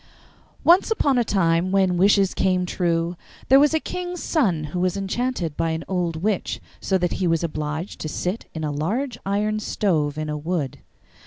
[0.63, 3.15] Once upon a time when wishes came true
[3.49, 7.27] there was a king's son who was enchanted by an old witch, so that he
[7.27, 10.79] was obliged to sit in a large iron stove in a wood.